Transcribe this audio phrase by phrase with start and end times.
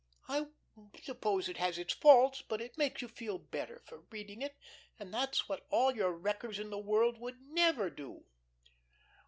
[0.27, 0.47] I
[1.03, 4.57] suppose it has its faults, but it makes you feel better for reading it,
[4.97, 8.25] and that's what all your 'Wreckers' in the world would never do."